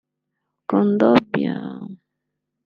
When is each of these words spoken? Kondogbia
Kondogbia 0.69 1.55